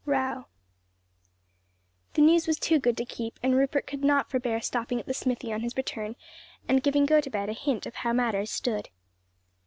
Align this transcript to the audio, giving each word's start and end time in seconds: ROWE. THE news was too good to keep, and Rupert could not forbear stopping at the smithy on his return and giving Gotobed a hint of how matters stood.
ROWE. 0.07 0.45
THE 2.15 2.23
news 2.23 2.47
was 2.47 2.57
too 2.57 2.79
good 2.79 2.97
to 2.97 3.05
keep, 3.05 3.37
and 3.43 3.55
Rupert 3.55 3.85
could 3.85 4.03
not 4.03 4.31
forbear 4.31 4.59
stopping 4.59 4.99
at 4.99 5.05
the 5.05 5.13
smithy 5.13 5.53
on 5.53 5.61
his 5.61 5.77
return 5.77 6.15
and 6.67 6.81
giving 6.81 7.05
Gotobed 7.05 7.49
a 7.49 7.53
hint 7.53 7.85
of 7.85 7.93
how 7.93 8.11
matters 8.11 8.49
stood. 8.49 8.89